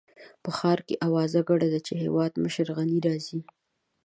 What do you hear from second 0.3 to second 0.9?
په ښار